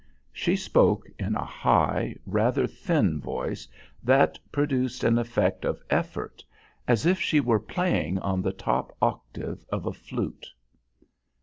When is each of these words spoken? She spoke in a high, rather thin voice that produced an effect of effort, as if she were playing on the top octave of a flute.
She 0.33 0.55
spoke 0.55 1.07
in 1.19 1.35
a 1.35 1.45
high, 1.45 2.15
rather 2.25 2.65
thin 2.65 3.19
voice 3.19 3.67
that 4.01 4.39
produced 4.51 5.03
an 5.03 5.19
effect 5.19 5.63
of 5.63 5.79
effort, 5.91 6.43
as 6.87 7.05
if 7.05 7.19
she 7.21 7.39
were 7.39 7.59
playing 7.59 8.17
on 8.17 8.41
the 8.41 8.51
top 8.51 8.97
octave 8.99 9.63
of 9.71 9.85
a 9.85 9.93
flute. 9.93 10.47